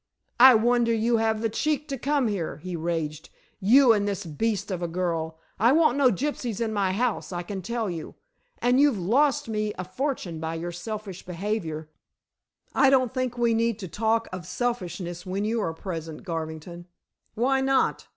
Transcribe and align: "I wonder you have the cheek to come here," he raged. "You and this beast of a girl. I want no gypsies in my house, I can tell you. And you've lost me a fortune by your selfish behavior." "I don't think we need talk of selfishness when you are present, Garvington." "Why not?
"I 0.39 0.55
wonder 0.55 0.91
you 0.91 1.17
have 1.17 1.43
the 1.43 1.47
cheek 1.49 1.87
to 1.89 1.95
come 1.99 2.27
here," 2.27 2.57
he 2.57 2.75
raged. 2.75 3.29
"You 3.59 3.93
and 3.93 4.07
this 4.07 4.25
beast 4.25 4.71
of 4.71 4.81
a 4.81 4.87
girl. 4.87 5.37
I 5.59 5.73
want 5.73 5.95
no 5.95 6.09
gypsies 6.09 6.59
in 6.59 6.73
my 6.73 6.91
house, 6.91 7.31
I 7.31 7.43
can 7.43 7.61
tell 7.61 7.87
you. 7.87 8.15
And 8.63 8.79
you've 8.81 8.97
lost 8.97 9.47
me 9.47 9.75
a 9.77 9.83
fortune 9.83 10.39
by 10.39 10.55
your 10.55 10.71
selfish 10.71 11.23
behavior." 11.23 11.87
"I 12.73 12.89
don't 12.89 13.13
think 13.13 13.37
we 13.37 13.53
need 13.53 13.73
talk 13.77 14.27
of 14.33 14.47
selfishness 14.47 15.23
when 15.23 15.45
you 15.45 15.61
are 15.61 15.71
present, 15.71 16.23
Garvington." 16.23 16.87
"Why 17.35 17.61
not? 17.61 18.07